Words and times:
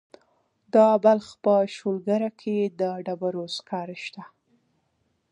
د 0.73 0.75
بلخ 1.03 1.27
په 1.43 1.53
شولګره 1.75 2.29
کې 2.41 2.57
د 2.79 2.81
ډبرو 3.05 3.43
سکاره 3.57 3.95
شته. 4.03 4.23